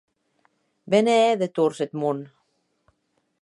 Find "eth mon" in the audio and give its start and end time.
1.85-2.19